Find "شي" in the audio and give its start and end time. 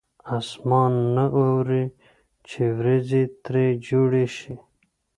4.37-4.55